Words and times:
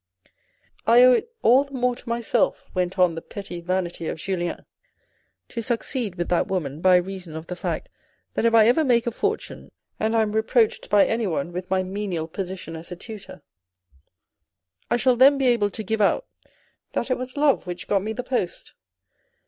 "I 0.87 1.03
owe 1.03 1.11
it 1.13 1.31
all 1.43 1.63
the 1.63 1.73
more 1.75 1.95
to 1.95 2.09
myself," 2.09 2.71
went 2.73 2.97
on 2.97 3.13
the 3.13 3.21
petty 3.21 3.61
vanity 3.61 4.07
of 4.07 4.17
Julien," 4.17 4.65
to 5.49 5.61
succeed 5.61 6.15
with 6.15 6.27
that 6.29 6.47
woman, 6.47 6.81
by 6.81 6.95
reason 6.95 7.35
of 7.35 7.45
the 7.45 7.55
fact 7.55 7.87
that 8.33 8.43
if 8.43 8.51
I 8.51 8.65
ever 8.67 8.83
make 8.83 9.05
a 9.05 9.11
fortune, 9.11 9.69
and 9.99 10.15
I 10.15 10.23
am 10.23 10.31
reproached 10.31 10.89
by 10.89 11.05
anyone 11.05 11.51
with 11.53 11.69
my 11.69 11.83
menial 11.83 12.27
position 12.27 12.75
as 12.75 12.91
a 12.91 12.95
tutor, 12.95 13.43
I 14.89 14.97
shall 14.97 15.15
then 15.17 15.37
be 15.37 15.45
able 15.49 15.69
to 15.69 15.83
give 15.83 16.01
out 16.01 16.25
that 16.93 17.11
it 17.11 17.17
was 17.19 17.37
love 17.37 17.67
which 17.67 17.87
got 17.87 18.01
me 18.01 18.11
the 18.11 18.23
post." 18.23 18.73